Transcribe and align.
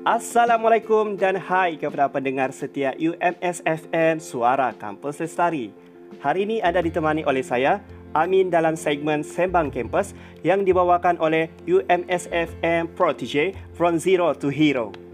Assalamualaikum 0.00 1.12
dan 1.12 1.36
hai 1.36 1.76
kepada 1.76 2.08
pendengar 2.08 2.56
setia 2.56 2.96
UMS 2.96 3.60
FM 3.68 4.16
Suara 4.16 4.72
Kampus 4.72 5.20
Lestari. 5.20 5.76
Hari 6.24 6.48
ini 6.48 6.56
anda 6.64 6.80
ditemani 6.80 7.20
oleh 7.28 7.44
saya, 7.44 7.84
Amin 8.16 8.48
dalam 8.48 8.80
segmen 8.80 9.20
Sembang 9.20 9.68
Kampus 9.68 10.16
yang 10.40 10.64
dibawakan 10.64 11.20
oleh 11.20 11.52
UMS 11.68 12.32
FM 12.32 12.88
Protege 12.96 13.52
From 13.76 14.00
Zero 14.00 14.32
to 14.32 14.48
Hero. 14.48 15.09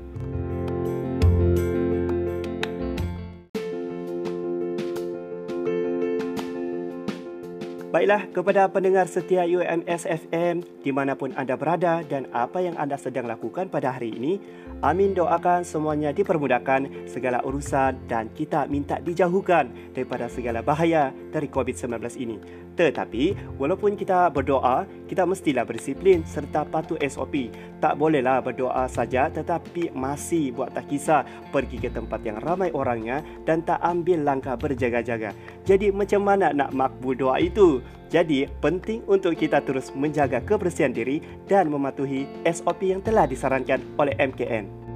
Baiklah, 7.96 8.28
kepada 8.28 8.68
pendengar 8.68 9.08
setia 9.08 9.48
UMS 9.48 10.04
FM 10.04 10.60
dimanapun 10.84 11.32
anda 11.32 11.56
berada 11.56 12.04
dan 12.04 12.28
apa 12.28 12.60
yang 12.60 12.76
anda 12.76 13.00
sedang 13.00 13.24
lakukan 13.24 13.72
pada 13.72 13.96
hari 13.96 14.12
ini, 14.12 14.36
Amin 14.84 15.16
doakan 15.16 15.64
semuanya 15.64 16.12
dipermudahkan 16.12 17.08
segala 17.08 17.40
urusan 17.40 17.96
dan 18.04 18.28
kita 18.36 18.68
minta 18.68 19.00
dijauhkan 19.00 19.72
daripada 19.96 20.28
segala 20.28 20.60
bahaya 20.60 21.08
dari 21.32 21.48
COVID-19 21.48 21.96
ini. 22.20 22.36
Tetapi, 22.76 23.56
walaupun 23.56 23.96
kita 23.96 24.28
berdoa, 24.28 24.84
kita 25.08 25.24
mestilah 25.24 25.64
berdisiplin 25.64 26.20
serta 26.28 26.68
patuh 26.68 27.00
SOP. 27.08 27.48
Tak 27.80 27.96
bolehlah 27.96 28.44
berdoa 28.44 28.84
saja 28.92 29.32
tetapi 29.32 29.96
masih 29.96 30.52
buat 30.52 30.76
tak 30.76 30.92
kisah 30.92 31.24
pergi 31.48 31.80
ke 31.80 31.88
tempat 31.88 32.20
yang 32.20 32.36
ramai 32.44 32.68
orangnya 32.76 33.24
dan 33.48 33.64
tak 33.64 33.80
ambil 33.80 34.20
langkah 34.20 34.60
berjaga-jaga. 34.60 35.32
Jadi 35.66 35.90
macam 35.90 36.22
mana 36.22 36.54
nak 36.54 36.70
makbul 36.70 37.18
doa 37.18 37.42
itu? 37.42 37.82
Jadi, 38.06 38.46
penting 38.62 39.02
untuk 39.10 39.34
kita 39.34 39.58
terus 39.66 39.90
menjaga 39.90 40.38
kebersihan 40.38 40.94
diri 40.94 41.18
dan 41.50 41.66
mematuhi 41.66 42.30
SOP 42.46 42.86
yang 42.86 43.02
telah 43.02 43.26
disarankan 43.26 43.82
oleh 43.98 44.14
MKN. 44.14 44.86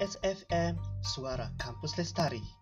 SFM 0.00 0.80
Suara 1.04 1.52
Kampus 1.60 2.00
Lestari. 2.00 2.59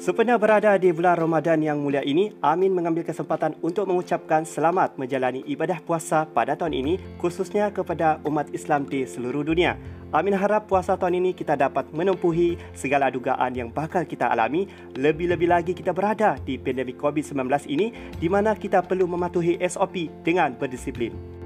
Sempena 0.00 0.40
berada 0.40 0.80
di 0.80 0.88
bulan 0.96 1.12
Ramadan 1.12 1.60
yang 1.60 1.76
mulia 1.76 2.00
ini, 2.00 2.32
Amin 2.40 2.72
mengambil 2.72 3.04
kesempatan 3.04 3.52
untuk 3.60 3.84
mengucapkan 3.84 4.48
selamat 4.48 4.96
menjalani 4.96 5.44
ibadah 5.44 5.76
puasa 5.84 6.24
pada 6.24 6.56
tahun 6.56 6.72
ini 6.72 6.94
khususnya 7.20 7.68
kepada 7.68 8.16
umat 8.24 8.48
Islam 8.56 8.88
di 8.88 9.04
seluruh 9.04 9.44
dunia. 9.44 9.76
Amin 10.08 10.32
harap 10.32 10.72
puasa 10.72 10.96
tahun 10.96 11.20
ini 11.20 11.36
kita 11.36 11.52
dapat 11.52 11.92
menempuhi 11.92 12.56
segala 12.72 13.12
dugaan 13.12 13.52
yang 13.52 13.68
bakal 13.68 14.08
kita 14.08 14.32
alami. 14.32 14.64
Lebih-lebih 14.96 15.52
lagi 15.52 15.76
kita 15.76 15.92
berada 15.92 16.40
di 16.48 16.56
pandemik 16.56 16.96
COVID-19 16.96 17.68
ini 17.68 17.92
di 18.16 18.32
mana 18.32 18.56
kita 18.56 18.80
perlu 18.80 19.04
mematuhi 19.04 19.60
SOP 19.68 20.08
dengan 20.24 20.56
berdisiplin. 20.56 21.39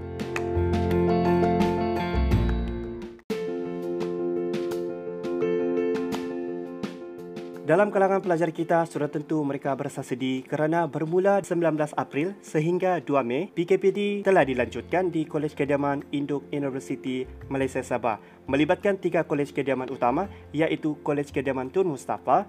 Dalam 7.64 7.88
kalangan 7.88 8.20
pelajar 8.20 8.52
kita, 8.52 8.84
sudah 8.84 9.08
tentu 9.08 9.40
mereka 9.40 9.72
berasa 9.72 10.04
sedih 10.04 10.44
kerana 10.44 10.84
bermula 10.84 11.40
19 11.40 11.96
April 11.96 12.36
sehingga 12.44 13.00
2 13.00 13.24
Mei, 13.24 13.48
PKPD 13.56 14.20
telah 14.20 14.44
dilanjutkan 14.44 15.08
di 15.08 15.24
Kolej 15.24 15.56
Kediaman 15.56 16.04
Induk 16.12 16.44
University 16.52 17.24
Malaysia 17.48 17.80
Sabah 17.80 18.20
melibatkan 18.44 19.00
tiga 19.00 19.24
kolej 19.24 19.56
kediaman 19.56 19.88
utama 19.88 20.28
iaitu 20.52 21.00
Kolej 21.00 21.32
Kediaman 21.32 21.72
Tun 21.72 21.88
Mustafa, 21.88 22.44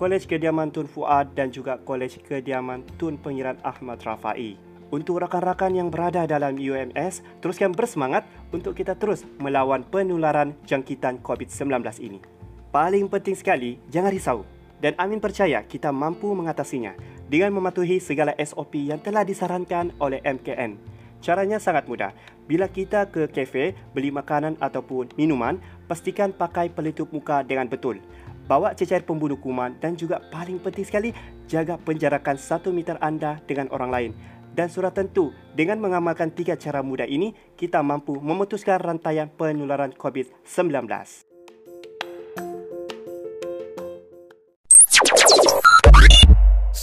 Kolej 0.00 0.24
Kediaman 0.24 0.72
Tun 0.72 0.88
Fuad 0.88 1.36
dan 1.36 1.52
juga 1.52 1.76
Kolej 1.84 2.24
Kediaman 2.24 2.88
Tun 2.96 3.20
Pengiran 3.20 3.60
Ahmad 3.60 4.00
Rafai. 4.00 4.56
Untuk 4.88 5.20
rakan-rakan 5.20 5.76
yang 5.76 5.92
berada 5.92 6.24
dalam 6.24 6.56
UMS, 6.56 7.20
teruskan 7.44 7.76
bersemangat 7.76 8.24
untuk 8.48 8.72
kita 8.72 8.96
terus 8.96 9.28
melawan 9.36 9.84
penularan 9.84 10.56
jangkitan 10.64 11.20
COVID-19 11.20 11.84
ini. 12.00 12.33
Paling 12.74 13.06
penting 13.06 13.38
sekali, 13.38 13.78
jangan 13.86 14.10
risau 14.10 14.42
dan 14.82 14.98
Amin 14.98 15.22
percaya 15.22 15.62
kita 15.62 15.94
mampu 15.94 16.26
mengatasinya 16.34 16.98
dengan 17.30 17.54
mematuhi 17.54 18.02
segala 18.02 18.34
SOP 18.34 18.90
yang 18.90 18.98
telah 18.98 19.22
disarankan 19.22 19.94
oleh 20.02 20.18
MKN. 20.26 20.74
Caranya 21.22 21.62
sangat 21.62 21.86
mudah. 21.86 22.10
Bila 22.50 22.66
kita 22.66 23.06
ke 23.06 23.30
kafe 23.30 23.78
beli 23.94 24.10
makanan 24.10 24.58
ataupun 24.58 25.14
minuman, 25.14 25.62
pastikan 25.86 26.34
pakai 26.34 26.66
pelitup 26.66 27.14
muka 27.14 27.46
dengan 27.46 27.70
betul. 27.70 28.02
Bawa 28.50 28.74
cecair 28.74 29.06
pembunuh 29.06 29.38
kuman 29.38 29.78
dan 29.78 29.94
juga 29.94 30.18
paling 30.34 30.58
penting 30.58 30.82
sekali, 30.82 31.10
jaga 31.46 31.78
penjarakan 31.78 32.34
satu 32.34 32.74
meter 32.74 32.98
anda 32.98 33.38
dengan 33.46 33.70
orang 33.70 33.90
lain. 33.94 34.10
Dan 34.50 34.66
surat 34.66 34.98
tentu, 34.98 35.30
dengan 35.54 35.78
mengamalkan 35.78 36.34
tiga 36.34 36.58
cara 36.58 36.82
mudah 36.82 37.06
ini, 37.06 37.38
kita 37.54 37.86
mampu 37.86 38.18
memutuskan 38.18 38.82
rantaian 38.82 39.30
penularan 39.30 39.94
COVID-19. 39.94 41.23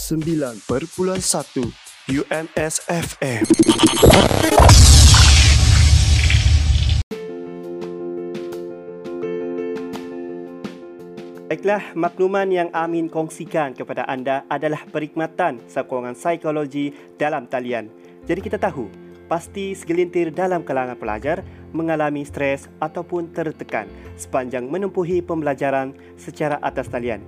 9.1 0.02 0.66
UMS 2.10 2.74
FM. 2.90 3.44
Baiklah, 11.46 11.94
makluman 11.94 12.50
yang 12.50 12.74
Amin 12.74 13.06
kongsikan 13.06 13.78
kepada 13.78 14.02
anda 14.10 14.42
adalah 14.50 14.82
perkhidmatan 14.90 15.62
sokongan 15.70 16.18
psikologi 16.18 16.90
dalam 17.14 17.46
talian. 17.46 17.86
Jadi 18.26 18.42
kita 18.42 18.58
tahu, 18.58 18.90
pasti 19.30 19.70
segelintir 19.78 20.34
dalam 20.34 20.66
kalangan 20.66 20.98
pelajar 20.98 21.46
mengalami 21.70 22.26
stres 22.26 22.66
ataupun 22.82 23.30
tertekan 23.30 23.86
sepanjang 24.18 24.66
menempuhi 24.66 25.22
pembelajaran 25.22 25.94
secara 26.18 26.58
atas 26.58 26.90
talian. 26.90 27.22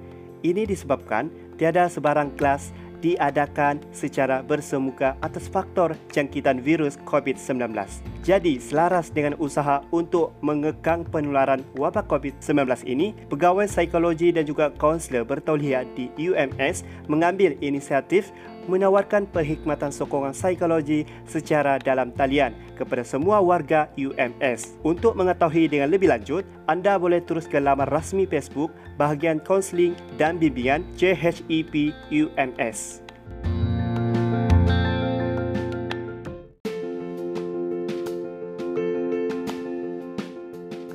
Ini 0.44 0.68
disebabkan 0.68 1.43
tiada 1.56 1.86
sebarang 1.86 2.34
kelas 2.38 2.74
diadakan 3.04 3.84
secara 3.92 4.40
bersemuka 4.40 5.12
atas 5.20 5.44
faktor 5.44 5.92
jangkitan 6.08 6.64
virus 6.64 6.96
COVID-19. 7.04 7.76
Jadi, 8.24 8.56
selaras 8.56 9.12
dengan 9.12 9.36
usaha 9.36 9.84
untuk 9.92 10.32
mengekang 10.40 11.04
penularan 11.04 11.60
wabak 11.76 12.08
COVID-19 12.08 12.64
ini, 12.88 13.12
pegawai 13.28 13.68
psikologi 13.68 14.32
dan 14.32 14.48
juga 14.48 14.72
kaunselor 14.80 15.28
bertauliah 15.28 15.84
di 15.92 16.08
UMS 16.16 16.88
mengambil 17.04 17.52
inisiatif 17.60 18.32
menawarkan 18.66 19.28
perkhidmatan 19.28 19.92
sokongan 19.92 20.32
psikologi 20.32 21.04
secara 21.28 21.76
dalam 21.76 22.10
talian 22.16 22.56
kepada 22.74 23.04
semua 23.04 23.44
warga 23.44 23.92
UMS. 23.94 24.80
Untuk 24.80 25.14
mengetahui 25.14 25.68
dengan 25.68 25.92
lebih 25.92 26.08
lanjut, 26.08 26.42
anda 26.66 26.96
boleh 26.96 27.20
terus 27.22 27.44
ke 27.44 27.60
laman 27.60 27.86
rasmi 27.86 28.24
Facebook 28.24 28.72
bahagian 28.96 29.38
kaunseling 29.44 29.92
dan 30.16 30.40
bimbingan 30.40 30.82
CHEP 30.96 31.92
UMS. 32.08 33.03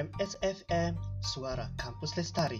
UMSFM 0.03 0.99
Suara 1.23 1.71
Kampus 1.79 2.19
Lestari. 2.19 2.59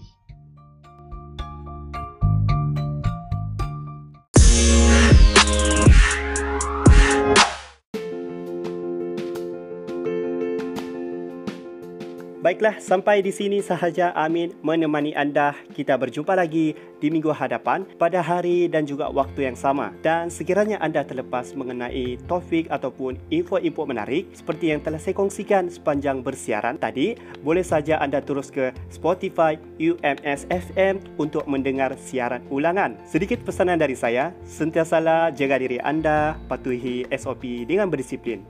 Baiklah, 12.43 12.83
sampai 12.83 13.23
di 13.23 13.31
sini 13.31 13.63
sahaja 13.63 14.11
Amin 14.19 14.51
menemani 14.67 15.15
anda. 15.15 15.55
Kita 15.79 15.95
berjumpa 15.95 16.35
lagi 16.35 16.75
di 16.99 17.07
minggu 17.07 17.31
hadapan 17.31 17.87
pada 18.03 18.19
hari 18.19 18.67
dan 18.67 18.83
juga 18.83 19.07
waktu 19.15 19.47
yang 19.47 19.55
sama. 19.55 19.95
Dan 20.03 20.27
sekiranya 20.27 20.75
anda 20.83 21.07
terlepas 21.07 21.55
mengenai 21.55 22.19
topik 22.27 22.67
ataupun 22.67 23.15
info-info 23.31 23.87
menarik 23.87 24.27
seperti 24.35 24.75
yang 24.75 24.83
telah 24.83 24.99
saya 24.99 25.15
kongsikan 25.15 25.71
sepanjang 25.71 26.27
bersiaran 26.27 26.83
tadi, 26.83 27.15
boleh 27.47 27.63
saja 27.63 28.03
anda 28.03 28.19
terus 28.19 28.51
ke 28.51 28.75
Spotify 28.91 29.55
UMS 29.79 30.51
FM 30.51 30.99
untuk 31.23 31.47
mendengar 31.47 31.95
siaran 31.95 32.43
ulangan. 32.51 32.99
Sedikit 33.07 33.39
pesanan 33.47 33.79
dari 33.79 33.95
saya, 33.95 34.35
sentiasalah 34.43 35.31
jaga 35.31 35.63
diri 35.63 35.79
anda, 35.79 36.35
patuhi 36.51 37.07
SOP 37.15 37.71
dengan 37.71 37.87
berdisiplin. 37.87 38.43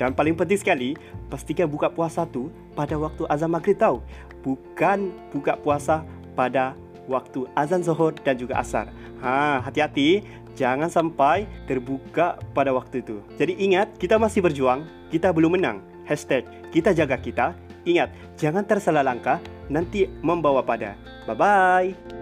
Dan 0.00 0.16
paling 0.16 0.32
penting 0.32 0.56
sekali, 0.56 0.96
pastikan 1.28 1.68
buka 1.68 1.92
puasa 1.92 2.24
tu 2.24 2.48
pada 2.72 2.96
waktu 2.96 3.28
azan 3.28 3.52
maghrib 3.52 3.76
tau. 3.76 4.00
Bukan 4.40 5.12
buka 5.28 5.60
puasa 5.60 6.00
pada 6.32 6.72
waktu 7.04 7.44
azan 7.52 7.84
zuhur 7.84 8.16
dan 8.24 8.40
juga 8.40 8.56
asar. 8.56 8.88
Ha, 9.20 9.60
hati-hati, 9.60 10.24
jangan 10.56 10.88
sampai 10.88 11.44
terbuka 11.68 12.40
pada 12.56 12.72
waktu 12.72 13.04
itu. 13.04 13.20
Jadi 13.36 13.60
ingat, 13.60 13.92
kita 14.00 14.16
masih 14.16 14.40
berjuang, 14.40 14.88
kita 15.12 15.28
belum 15.36 15.60
menang. 15.60 15.84
Hashtag 16.08 16.48
kita 16.72 16.96
jaga 16.96 17.20
kita. 17.20 17.52
Ingat, 17.84 18.08
jangan 18.40 18.64
tersalah 18.64 19.04
langkah, 19.04 19.36
nanti 19.68 20.08
membawa 20.24 20.64
pada. 20.64 20.96
Bye-bye. 21.28 22.19